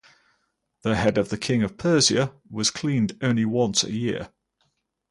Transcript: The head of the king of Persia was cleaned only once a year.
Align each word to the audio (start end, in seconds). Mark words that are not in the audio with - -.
The 0.81 0.95
head 0.95 1.19
of 1.19 1.29
the 1.29 1.37
king 1.37 1.61
of 1.61 1.77
Persia 1.77 2.33
was 2.49 2.71
cleaned 2.71 3.19
only 3.21 3.45
once 3.45 3.83
a 3.83 3.91
year. 3.91 4.31